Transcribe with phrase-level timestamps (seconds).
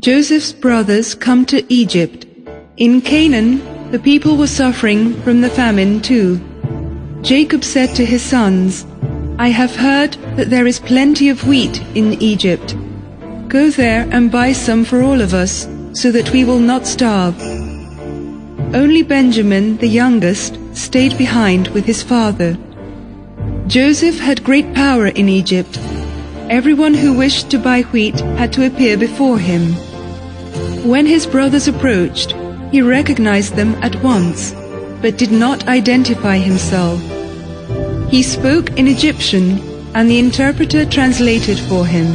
[0.00, 2.26] Joseph's brothers come to Egypt.
[2.76, 6.40] In Canaan, the people were suffering from the famine too.
[7.22, 8.84] Jacob said to his sons,
[9.38, 12.74] I have heard that there is plenty of wheat in Egypt.
[13.46, 17.40] Go there and buy some for all of us, so that we will not starve.
[18.74, 22.58] Only Benjamin, the youngest, stayed behind with his father.
[23.68, 25.78] Joseph had great power in Egypt
[26.50, 29.72] Everyone who wished to buy wheat had to appear before him.
[30.86, 32.32] When his brothers approached,
[32.70, 34.52] he recognized them at once,
[35.00, 37.00] but did not identify himself.
[38.10, 39.58] He spoke in Egyptian,
[39.94, 42.06] and the interpreter translated for him.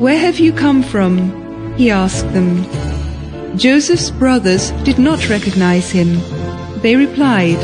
[0.00, 1.74] Where have you come from?
[1.76, 2.64] he asked them.
[3.58, 6.18] Joseph's brothers did not recognize him.
[6.80, 7.58] They replied,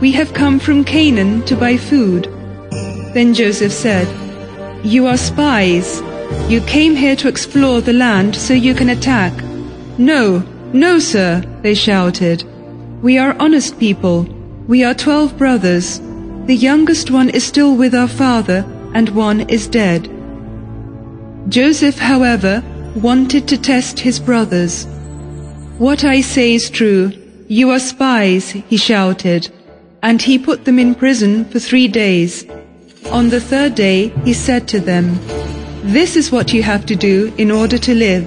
[0.00, 2.24] We have come from Canaan to buy food.
[3.14, 4.08] Then Joseph said,
[4.84, 6.02] you are spies.
[6.48, 9.32] You came here to explore the land so you can attack.
[9.98, 10.40] No,
[10.72, 12.44] no, sir, they shouted.
[13.02, 14.24] We are honest people.
[14.68, 16.00] We are twelve brothers.
[16.46, 20.10] The youngest one is still with our father, and one is dead.
[21.48, 22.62] Joseph, however,
[22.96, 24.86] wanted to test his brothers.
[25.78, 27.12] What I say is true.
[27.48, 29.50] You are spies, he shouted,
[30.02, 32.44] and he put them in prison for three days.
[33.10, 35.18] On the third day he said to them,
[35.82, 38.26] This is what you have to do in order to live,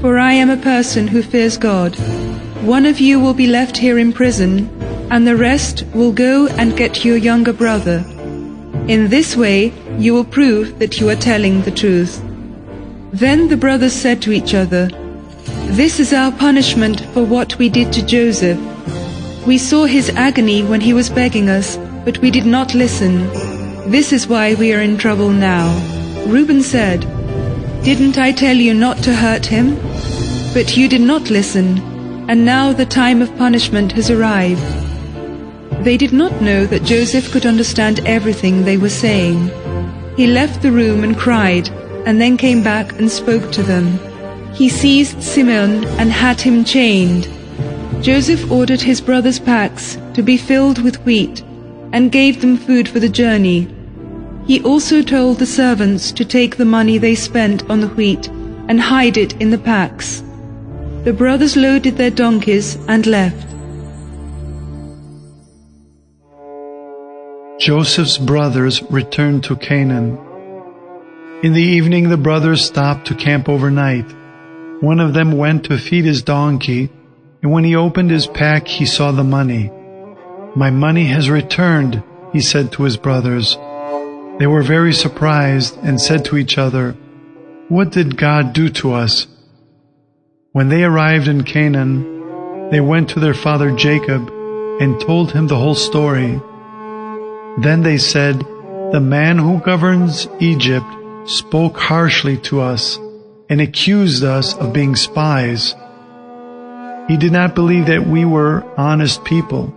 [0.00, 1.96] for I am a person who fears God.
[2.62, 4.68] One of you will be left here in prison,
[5.10, 8.04] and the rest will go and get your younger brother.
[8.86, 12.22] In this way you will prove that you are telling the truth.
[13.12, 14.88] Then the brothers said to each other,
[15.66, 18.58] This is our punishment for what we did to Joseph.
[19.46, 23.61] We saw his agony when he was begging us, but we did not listen.
[23.86, 25.76] This is why we are in trouble now.
[26.28, 27.00] Reuben said,
[27.82, 29.74] Didn't I tell you not to hurt him?
[30.54, 31.78] But you did not listen,
[32.30, 34.62] and now the time of punishment has arrived.
[35.84, 39.50] They did not know that Joseph could understand everything they were saying.
[40.16, 41.68] He left the room and cried,
[42.06, 43.98] and then came back and spoke to them.
[44.54, 47.28] He seized Simeon and had him chained.
[48.00, 51.42] Joseph ordered his brothers' packs to be filled with wheat
[51.92, 53.68] and gave them food for the journey.
[54.46, 58.28] He also told the servants to take the money they spent on the wheat
[58.68, 60.22] and hide it in the packs.
[61.04, 63.48] The brothers loaded their donkeys and left.
[67.60, 70.18] Joseph's brothers returned to Canaan.
[71.42, 74.06] In the evening, the brothers stopped to camp overnight.
[74.80, 76.90] One of them went to feed his donkey,
[77.42, 79.70] and when he opened his pack, he saw the money.
[80.54, 83.56] My money has returned, he said to his brothers.
[84.38, 86.92] They were very surprised and said to each other,
[87.68, 89.26] What did God do to us?
[90.52, 94.28] When they arrived in Canaan, they went to their father Jacob
[94.78, 96.38] and told him the whole story.
[97.58, 98.40] Then they said,
[98.92, 100.86] The man who governs Egypt
[101.24, 102.98] spoke harshly to us
[103.48, 105.74] and accused us of being spies.
[107.08, 109.74] He did not believe that we were honest people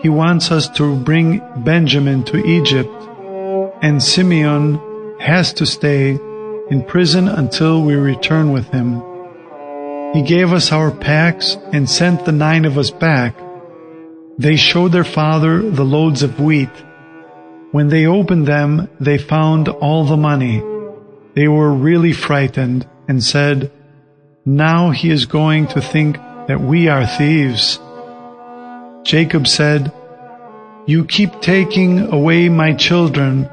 [0.00, 2.90] he wants us to bring Benjamin to Egypt,
[3.82, 4.80] and Simeon
[5.18, 6.10] has to stay
[6.70, 9.02] in prison until we return with him.
[10.14, 13.36] He gave us our packs and sent the nine of us back.
[14.38, 16.70] They showed their father the loads of wheat.
[17.72, 20.62] When they opened them, they found all the money.
[21.34, 23.72] They were really frightened and said,
[24.44, 26.16] Now he is going to think
[26.46, 27.78] that we are thieves.
[29.04, 29.92] Jacob said,
[30.86, 33.48] You keep taking away my children.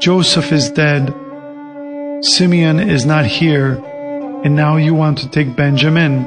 [0.00, 1.14] Joseph is dead.
[2.20, 3.74] Simeon is not here,
[4.44, 6.24] and now you want to take Benjamin.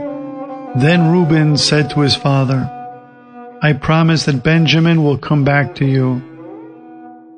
[0.76, 2.70] Then Reuben said to his father,
[3.62, 6.22] I promise that Benjamin will come back to you.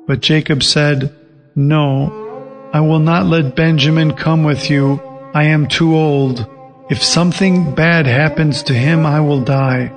[0.06, 1.14] But Jacob said,
[1.54, 5.00] No, I will not let Benjamin come with you.
[5.34, 6.46] I am too old.
[6.90, 9.90] If something bad happens to him, I will die.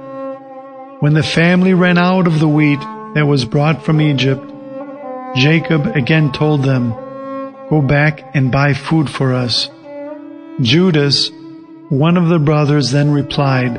[1.06, 2.80] When the family ran out of the wheat
[3.14, 4.44] that was brought from Egypt,
[5.36, 6.96] Jacob again told them,
[7.70, 9.70] Go back and buy food for us.
[10.62, 11.30] Judas,
[11.90, 13.76] one of the brothers, then replied,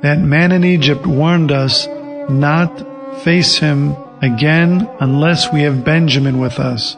[0.00, 1.86] That man in Egypt warned us
[2.30, 6.96] not face him again unless we have Benjamin with us.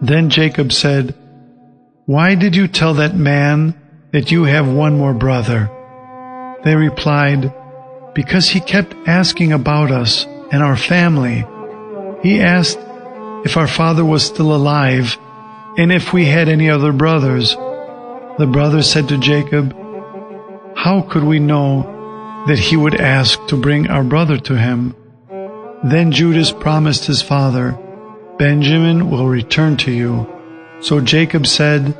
[0.00, 1.14] Then Jacob said,
[2.06, 3.74] Why did you tell that man
[4.14, 5.70] that you have one more brother?
[6.64, 7.52] They replied,
[8.14, 11.44] because he kept asking about us and our family.
[12.22, 12.78] He asked
[13.44, 15.18] if our father was still alive
[15.76, 17.54] and if we had any other brothers.
[18.38, 19.74] The brothers said to Jacob,
[20.76, 24.94] How could we know that he would ask to bring our brother to him?
[25.84, 27.78] Then Judas promised his father,
[28.38, 30.26] Benjamin will return to you.
[30.80, 31.96] So Jacob said,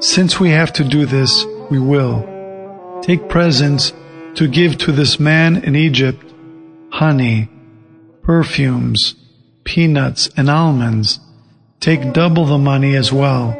[0.00, 3.00] Since we have to do this, we will.
[3.02, 3.92] Take presents
[4.36, 6.22] to give to this man in Egypt
[6.92, 7.48] honey,
[8.22, 9.14] perfumes,
[9.64, 11.20] peanuts, and almonds.
[11.80, 13.52] Take double the money as well,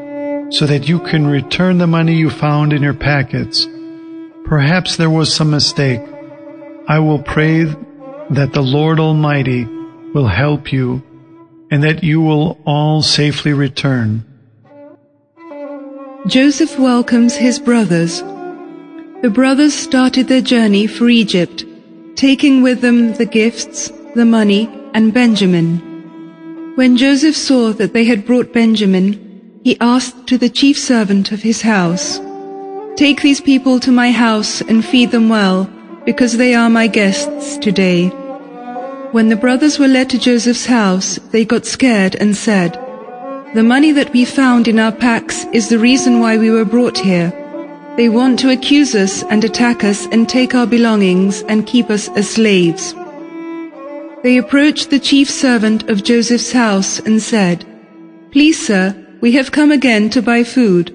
[0.51, 3.67] so that you can return the money you found in your packets.
[4.45, 6.01] Perhaps there was some mistake.
[6.89, 7.65] I will pray
[8.31, 9.65] that the Lord Almighty
[10.15, 11.03] will help you
[11.71, 14.25] and that you will all safely return.
[16.27, 18.23] Joseph welcomes his brothers.
[19.27, 21.65] The brothers started their journey for Egypt,
[22.15, 25.79] taking with them the gifts, the money, and Benjamin.
[26.77, 31.43] When Joseph saw that they had brought Benjamin, he asked to the chief servant of
[31.43, 32.21] his house,
[32.95, 35.69] Take these people to my house and feed them well,
[36.05, 38.07] because they are my guests today.
[39.11, 42.75] When the brothers were led to Joseph's house, they got scared and said,
[43.55, 46.99] The money that we found in our packs is the reason why we were brought
[46.99, 47.33] here.
[47.97, 52.09] They want to accuse us and attack us and take our belongings and keep us
[52.11, 52.95] as slaves.
[54.23, 57.65] They approached the chief servant of Joseph's house and said,
[58.33, 60.93] Please, sir, we have come again to buy food.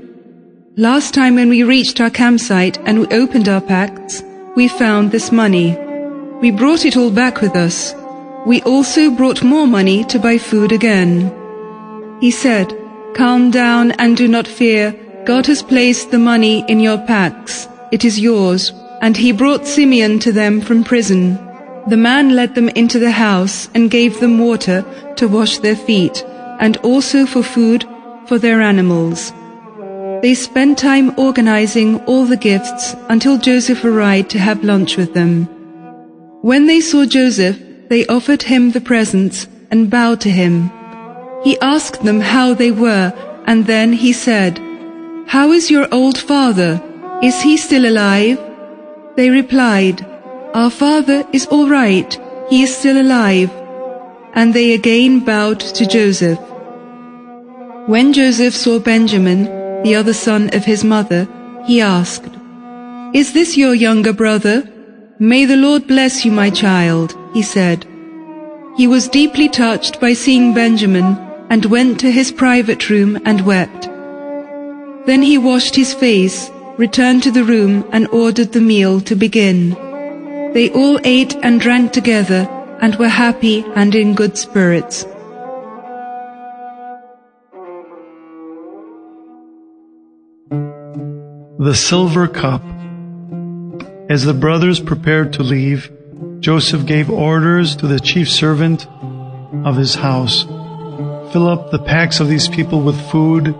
[0.78, 4.24] Last time when we reached our campsite and we opened our packs,
[4.56, 5.76] we found this money.
[6.40, 7.96] We brought it all back with us.
[8.46, 11.32] We also brought more money to buy food again.
[12.22, 12.78] He said,
[13.16, 14.96] Calm down and do not fear.
[15.26, 17.68] God has placed the money in your packs.
[17.92, 18.74] It is yours.
[19.02, 21.40] And he brought Simeon to them from prison.
[21.88, 24.86] The man led them into the house and gave them water
[25.16, 26.24] to wash their feet,
[26.60, 27.84] and also for food
[28.28, 29.34] for their animals.
[30.22, 35.46] They spent time organizing all the gifts until Joseph arrived to have lunch with them.
[36.44, 37.60] When they saw Joseph,
[37.90, 40.70] they offered him the presents and bowed to him.
[41.44, 43.12] He asked them how they were,
[43.48, 44.60] and then he said,
[45.32, 46.72] how is your old father?
[47.24, 48.38] Is he still alive?
[49.16, 50.06] They replied,
[50.54, 52.20] Our father is all right.
[52.50, 53.50] He is still alive.
[54.34, 56.38] And they again bowed to Joseph.
[57.88, 59.46] When Joseph saw Benjamin,
[59.84, 61.30] the other son of his mother,
[61.66, 62.28] he asked,
[63.14, 64.70] Is this your younger brother?
[65.18, 67.86] May the Lord bless you, my child, he said.
[68.76, 71.16] He was deeply touched by seeing Benjamin
[71.50, 73.91] and went to his private room and wept.
[75.06, 79.72] Then he washed his face, returned to the room, and ordered the meal to begin.
[80.54, 82.48] They all ate and drank together
[82.82, 85.06] and were happy and in good spirits.
[91.58, 92.64] The Silver Cup
[94.10, 95.92] As the brothers prepared to leave,
[96.42, 98.88] Joseph gave orders to the chief servant
[99.66, 100.44] of his house.
[101.32, 103.56] Fill up the packs of these people with food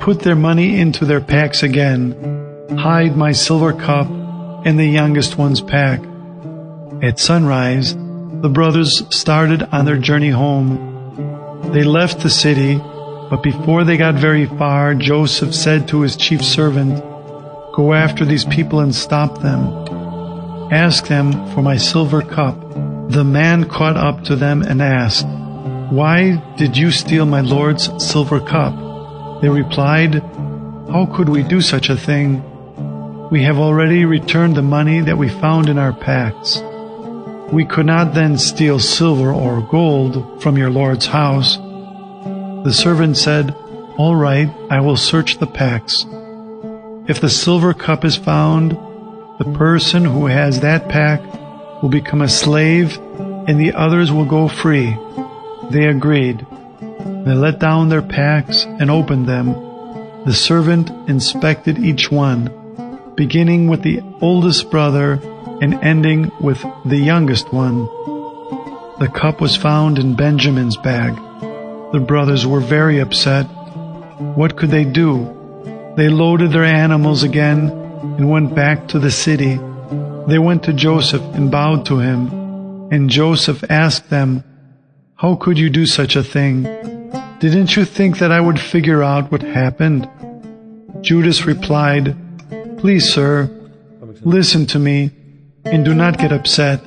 [0.00, 2.14] put their money into their packs again,
[2.78, 4.08] hide my silver cup
[4.66, 6.00] in the youngest one's pack.
[7.02, 11.70] At sunrise, the brothers started on their journey home.
[11.72, 16.44] They left the city, but before they got very far, Joseph said to his chief
[16.44, 17.02] servant,
[17.74, 20.72] Go after these people and stop them.
[20.72, 22.58] Ask them for my silver cup.
[23.10, 25.26] The man caught up to them and asked,
[25.92, 28.85] Why did you steal my Lord's silver cup?
[29.42, 30.14] They replied,
[30.90, 32.42] How could we do such a thing?
[33.30, 36.62] We have already returned the money that we found in our packs.
[37.52, 41.56] We could not then steal silver or gold from your Lord's house.
[41.56, 43.54] The servant said,
[43.98, 46.06] All right, I will search the packs.
[47.08, 48.72] If the silver cup is found,
[49.38, 51.20] the person who has that pack
[51.82, 52.98] will become a slave
[53.46, 54.96] and the others will go free.
[55.70, 56.46] They agreed.
[57.24, 59.52] They let down their packs and opened them.
[60.24, 65.20] The servant inspected each one, beginning with the oldest brother
[65.60, 67.86] and ending with the youngest one.
[68.98, 71.14] The cup was found in Benjamin's bag.
[71.92, 73.44] The brothers were very upset.
[74.34, 75.32] What could they do?
[75.96, 77.70] They loaded their animals again
[78.18, 79.60] and went back to the city.
[80.26, 82.90] They went to Joseph and bowed to him.
[82.90, 84.44] And Joseph asked them,
[85.14, 86.95] How could you do such a thing?
[87.38, 90.08] Didn't you think that I would figure out what happened?
[91.02, 92.16] Judas replied,
[92.78, 93.50] Please, sir,
[94.22, 95.10] listen to me
[95.64, 96.80] and do not get upset.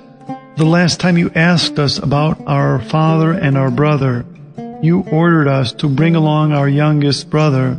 [0.58, 4.26] The last time you asked us about our father and our brother,
[4.82, 7.78] you ordered us to bring along our youngest brother,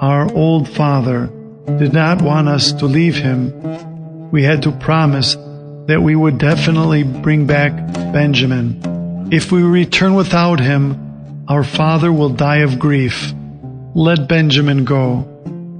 [0.00, 1.30] our old father,
[1.78, 5.36] did not want us to leave him, we had to promise
[5.86, 7.72] that we would definitely bring back
[8.12, 9.28] Benjamin.
[9.32, 11.03] If we return without him,
[11.48, 13.32] our father will die of grief.
[13.94, 15.30] Let Benjamin go.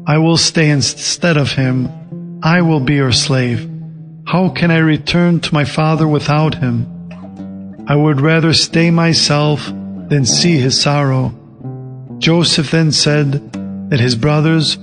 [0.06, 2.40] I will stay instead of him.
[2.42, 3.70] I will be your slave.
[4.26, 6.90] How can I return to my father without him?
[7.86, 11.34] I would rather stay myself than see his sorrow.
[12.18, 13.52] Joseph then said
[13.90, 14.78] that his brothers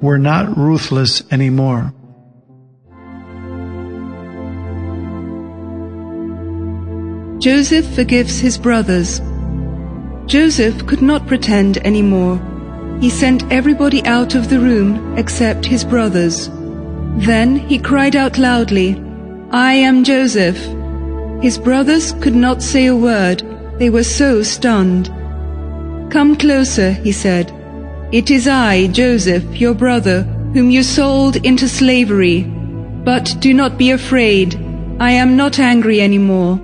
[0.00, 1.92] were not ruthless anymore.
[7.40, 9.20] Joseph forgives his brothers.
[10.26, 12.40] Joseph could not pretend anymore.
[13.00, 16.48] He sent everybody out of the room except his brothers.
[17.16, 19.02] Then he cried out loudly,
[19.50, 20.58] I am Joseph.
[21.42, 23.42] His brothers could not say a word,
[23.78, 25.08] they were so stunned.
[26.12, 27.52] Come closer, he said.
[28.12, 30.22] It is I, Joseph, your brother,
[30.54, 32.42] whom you sold into slavery.
[32.42, 34.54] But do not be afraid.
[35.00, 36.60] I am not angry anymore.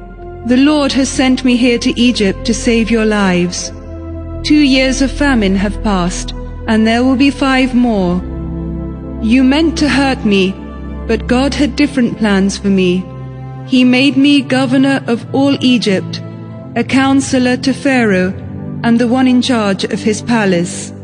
[0.49, 3.71] The Lord has sent me here to Egypt to save your lives.
[4.45, 6.33] Two years of famine have passed,
[6.67, 8.15] and there will be five more.
[9.21, 10.55] You meant to hurt me,
[11.07, 13.05] but God had different plans for me.
[13.67, 16.23] He made me governor of all Egypt,
[16.77, 18.33] a counselor to Pharaoh,
[18.83, 20.95] and the one in charge of his palace.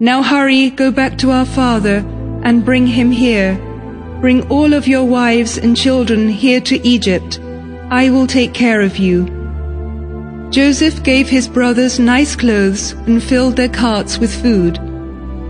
[0.00, 2.04] Now hurry, go back to our father,
[2.42, 3.54] and bring him here.
[4.20, 7.40] Bring all of your wives and children here to Egypt
[7.92, 9.26] I will take care of you.
[10.48, 14.78] Joseph gave his brothers nice clothes and filled their carts with food.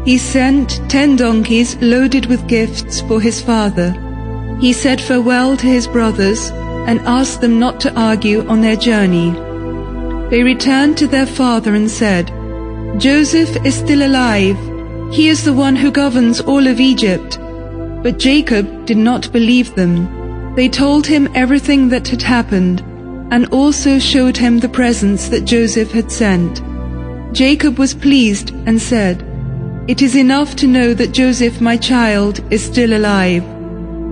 [0.04, 3.90] He sent ten donkeys loaded with gifts for his father.
[4.60, 6.50] He said farewell to his brothers
[6.88, 9.30] and asked them not to argue on their journey.
[10.30, 12.26] They returned to their father and said,
[12.98, 14.58] Joseph is still alive.
[15.12, 17.38] He is the one who governs all of Egypt.
[18.02, 20.21] But Jacob did not believe them.
[20.54, 22.82] They told him everything that had happened
[23.30, 26.60] and also showed him the presents that Joseph had sent.
[27.32, 29.24] Jacob was pleased and said,
[29.88, 33.42] It is enough to know that Joseph, my child, is still alive.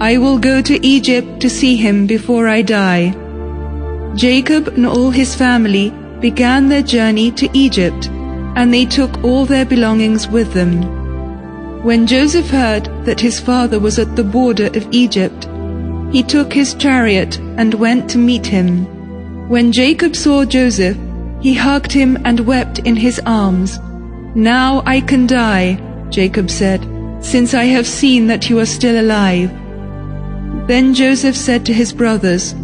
[0.01, 3.15] I will go to Egypt to see him before I die.
[4.15, 8.09] Jacob and all his family began their journey to Egypt,
[8.57, 10.81] and they took all their belongings with them.
[11.83, 15.47] When Joseph heard that his father was at the border of Egypt,
[16.11, 18.85] he took his chariot and went to meet him.
[19.49, 20.97] When Jacob saw Joseph,
[21.40, 23.79] he hugged him and wept in his arms.
[24.35, 26.87] Now I can die, Jacob said,
[27.21, 29.50] since I have seen that you are still alive.
[30.67, 32.55] Then Joseph said to his brothers,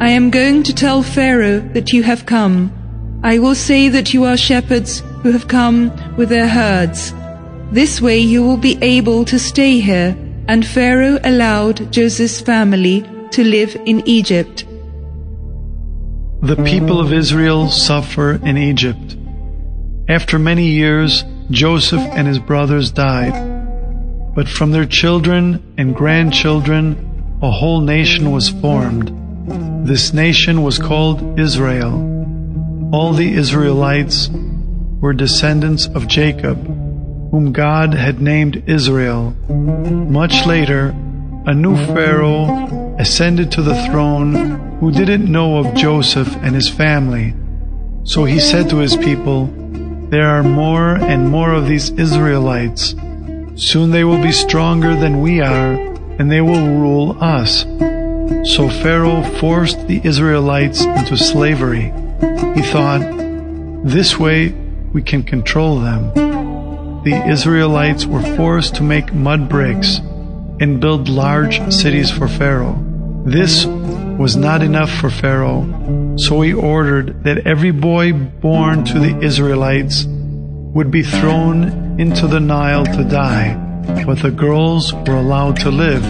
[0.00, 2.72] I am going to tell Pharaoh that you have come.
[3.22, 7.14] I will say that you are shepherds who have come with their herds.
[7.72, 10.16] This way you will be able to stay here
[10.48, 14.64] and Pharaoh allowed Joseph's family to live in Egypt.
[16.42, 19.16] The people of Israel suffer in Egypt.
[20.08, 23.34] After many years, Joseph and his brothers died.
[24.34, 29.12] But from their children and grandchildren, a whole nation was formed.
[29.86, 31.94] This nation was called Israel.
[32.92, 34.30] All the Israelites
[35.00, 36.85] were descendants of Jacob
[37.30, 39.30] whom God had named Israel.
[39.48, 40.94] Much later,
[41.46, 47.34] a new Pharaoh ascended to the throne who didn't know of Joseph and his family.
[48.04, 49.46] So he said to his people,
[50.10, 52.94] There are more and more of these Israelites.
[53.54, 55.74] Soon they will be stronger than we are,
[56.18, 57.62] and they will rule us.
[58.54, 61.92] So Pharaoh forced the Israelites into slavery.
[62.54, 63.02] He thought,
[63.84, 64.52] This way
[64.92, 66.25] we can control them
[67.06, 69.98] the Israelites were forced to make mud bricks
[70.58, 72.82] and build large cities for Pharaoh.
[73.24, 79.20] This was not enough for Pharaoh, so he ordered that every boy born to the
[79.20, 83.54] Israelites would be thrown into the Nile to die,
[84.04, 86.02] but the girls were allowed to live.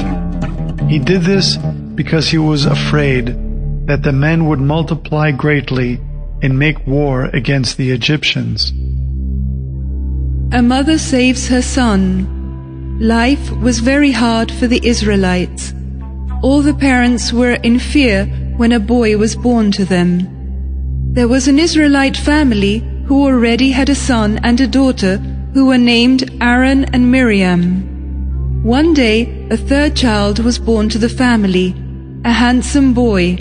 [0.88, 1.59] He did this
[1.95, 3.26] because he was afraid
[3.87, 6.00] that the men would multiply greatly
[6.43, 8.73] and make war against the Egyptians.
[10.53, 12.99] A mother saves her son.
[13.00, 15.75] Life was very hard for the Israelites.
[16.41, 18.26] All the parents were in fear
[18.57, 20.29] when a boy was born to them.
[21.12, 25.17] There was an Israelite family who already had a son and a daughter
[25.53, 28.62] who were named Aaron and Miriam.
[28.62, 31.75] One day, a third child was born to the family,
[32.25, 33.37] a handsome boy.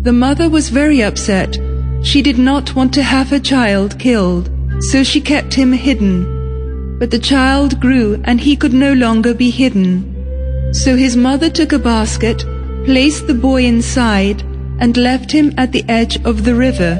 [0.00, 1.58] The mother was very upset.
[2.02, 4.48] She did not want to have her child killed
[4.90, 6.98] so she kept him hidden.
[6.98, 10.72] But the child grew and he could no longer be hidden.
[10.72, 12.44] So his mother took a basket,
[12.84, 14.42] placed the boy inside,
[14.78, 16.98] and left him at the edge of the river.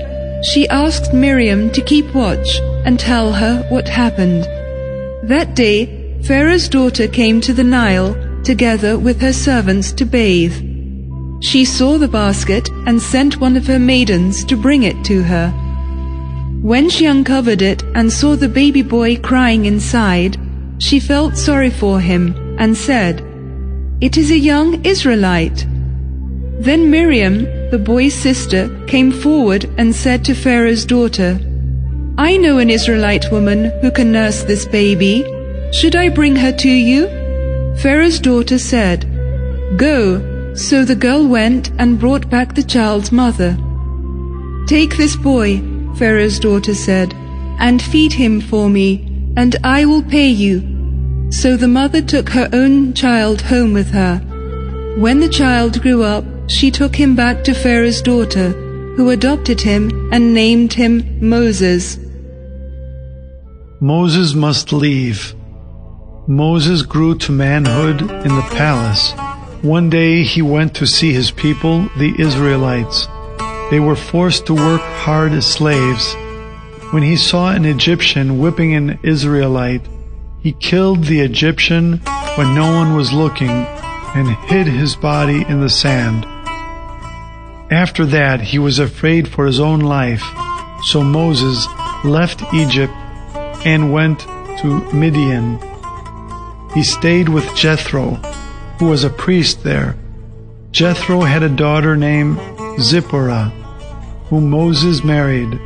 [0.52, 4.44] She asked Miriam to keep watch and tell her what happened.
[5.28, 10.54] That day, Pharaoh's daughter came to the Nile together with her servants to bathe.
[11.42, 15.52] She saw the basket and sent one of her maidens to bring it to her.
[16.62, 20.36] When she uncovered it and saw the baby boy crying inside,
[20.78, 23.20] she felt sorry for him and said,
[24.00, 25.66] It is a young Israelite.
[26.60, 27.42] Then Miriam,
[27.72, 31.40] the boy's sister, came forward and said to Pharaoh's daughter,
[32.16, 35.24] I know an Israelite woman who can nurse this baby.
[35.72, 37.08] Should I bring her to you?
[37.78, 39.00] Pharaoh's daughter said,
[39.76, 40.54] Go.
[40.54, 43.58] So the girl went and brought back the child's mother.
[44.68, 47.14] Take this boy, Pharaoh's daughter said,
[47.58, 50.62] and feed him for me, and I will pay you.
[51.30, 54.18] So the mother took her own child home with her.
[54.98, 58.50] When the child grew up, she took him back to Pharaoh's daughter,
[58.96, 61.98] who adopted him and named him Moses.
[63.80, 65.34] Moses must leave.
[66.28, 69.12] Moses grew to manhood in the palace.
[69.62, 73.08] One day he went to see his people, the Israelites.
[73.72, 76.14] They were forced to work hard as slaves.
[76.90, 79.80] When he saw an Egyptian whipping an Israelite,
[80.42, 82.02] he killed the Egyptian
[82.34, 86.26] when no one was looking and hid his body in the sand.
[87.72, 90.22] After that, he was afraid for his own life.
[90.82, 91.66] So Moses
[92.04, 92.92] left Egypt
[93.64, 94.20] and went
[94.60, 95.58] to Midian.
[96.74, 98.16] He stayed with Jethro,
[98.78, 99.96] who was a priest there.
[100.72, 102.38] Jethro had a daughter named
[102.78, 103.50] Zipporah,
[104.32, 105.60] whom Moses married.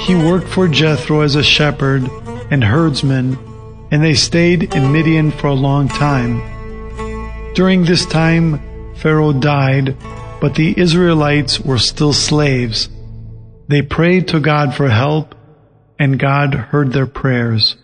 [0.00, 2.02] He worked for Jethro as a shepherd
[2.50, 3.38] and herdsman,
[3.92, 6.42] and they stayed in Midian for a long time.
[7.54, 8.60] During this time,
[8.96, 9.96] Pharaoh died,
[10.40, 12.88] but the Israelites were still slaves.
[13.68, 15.36] They prayed to God for help,
[16.00, 17.76] and God heard their prayers.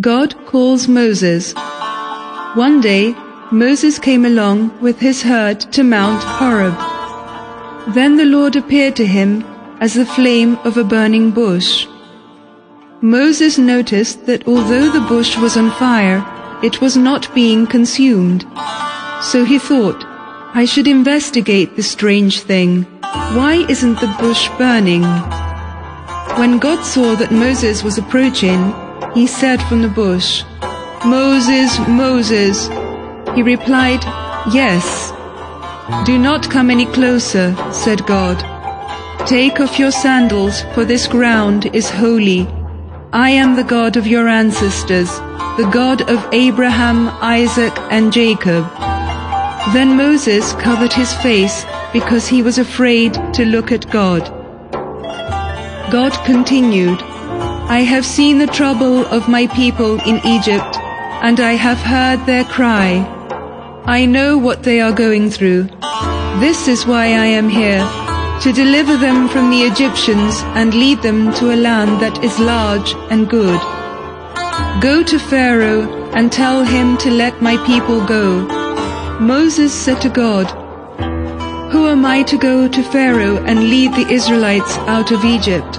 [0.00, 1.52] God calls Moses.
[2.54, 3.14] One day,
[3.52, 6.93] Moses came along with his herd to Mount Horeb.
[7.88, 9.44] Then the Lord appeared to him
[9.80, 11.86] as the flame of a burning bush.
[13.02, 16.24] Moses noticed that although the bush was on fire,
[16.62, 18.46] it was not being consumed.
[19.20, 20.02] So he thought,
[20.54, 22.84] I should investigate this strange thing.
[23.36, 25.02] Why isn't the bush burning?
[26.38, 28.72] When God saw that Moses was approaching,
[29.14, 30.42] he said from the bush,
[31.04, 32.68] Moses, Moses.
[33.34, 34.02] He replied,
[34.52, 35.13] Yes.
[36.06, 38.38] Do not come any closer, said God.
[39.26, 42.48] Take off your sandals, for this ground is holy.
[43.12, 45.10] I am the God of your ancestors,
[45.58, 48.64] the God of Abraham, Isaac, and Jacob.
[49.74, 54.22] Then Moses covered his face because he was afraid to look at God.
[55.92, 57.02] God continued,
[57.68, 60.78] I have seen the trouble of my people in Egypt,
[61.22, 63.10] and I have heard their cry.
[63.86, 65.64] I know what they are going through.
[66.40, 67.84] This is why I am here,
[68.40, 72.94] to deliver them from the Egyptians and lead them to a land that is large
[73.10, 73.60] and good.
[74.80, 78.48] Go to Pharaoh and tell him to let my people go.
[79.20, 80.46] Moses said to God,
[81.70, 85.78] Who am I to go to Pharaoh and lead the Israelites out of Egypt?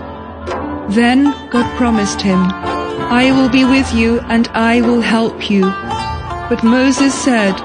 [0.93, 2.37] Then God promised him,
[3.09, 5.63] I will be with you and I will help you.
[6.49, 7.55] But Moses said,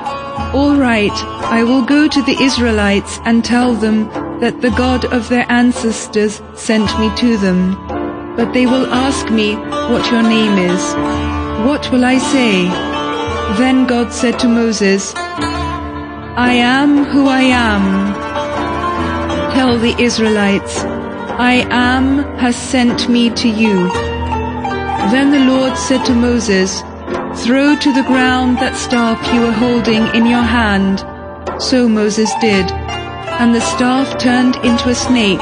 [0.53, 4.09] All right, I will go to the Israelites and tell them
[4.41, 7.77] that the God of their ancestors sent me to them.
[8.37, 10.83] But they will ask me what your name is.
[11.65, 12.65] What will I say?
[13.59, 18.13] Then God said to Moses, I am who I am.
[19.53, 20.81] Tell the Israelites,
[21.39, 23.89] I am has sent me to you.
[25.13, 26.83] Then the Lord said to Moses,
[27.45, 31.01] Throw to the ground that staff you are holding in your hand.
[31.61, 32.71] So Moses did,
[33.41, 35.41] and the staff turned into a snake.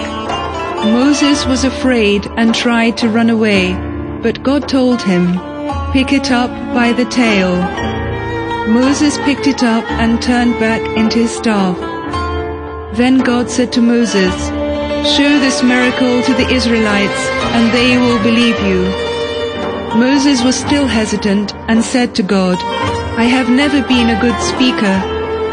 [0.95, 3.75] Moses was afraid and tried to run away,
[4.23, 5.41] but God told him,
[5.93, 7.57] Pick it up by the tail.
[8.69, 11.77] Moses picked it up and turned back into his staff.
[12.97, 14.35] Then God said to Moses,
[15.17, 17.23] Show this miracle to the Israelites,
[17.57, 19.08] and they will believe you.
[19.97, 22.57] Moses was still hesitant and said to God,
[23.19, 24.95] I have never been a good speaker.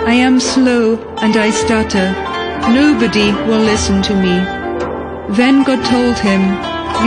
[0.06, 2.12] I am slow and I stutter.
[2.74, 4.36] Nobody will listen to me.
[5.36, 6.42] Then God told him,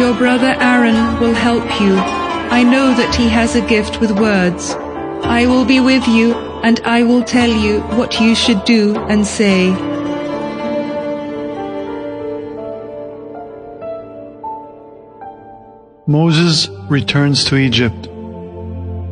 [0.00, 1.94] Your brother Aaron will help you.
[2.50, 4.74] I know that he has a gift with words.
[5.22, 9.26] I will be with you, and I will tell you what you should do and
[9.26, 9.87] say.
[16.08, 18.08] Moses returns to Egypt.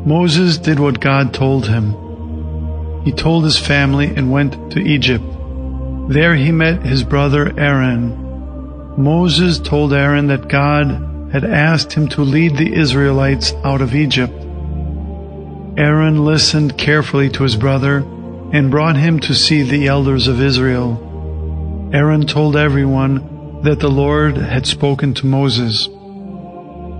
[0.06, 3.02] Moses did what God told him.
[3.04, 5.22] He told his family and went to Egypt.
[6.09, 8.96] There he met his brother Aaron.
[8.96, 14.32] Moses told Aaron that God had asked him to lead the Israelites out of Egypt.
[15.76, 17.98] Aaron listened carefully to his brother
[18.54, 21.90] and brought him to see the elders of Israel.
[21.92, 25.90] Aaron told everyone that the Lord had spoken to Moses.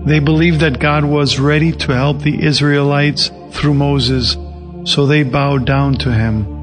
[0.07, 4.37] They believed that God was ready to help the Israelites through Moses,
[4.85, 6.56] so they bowed down to him.